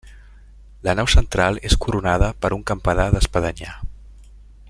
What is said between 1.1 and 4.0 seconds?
central és coronada per un campanar d'espadanya.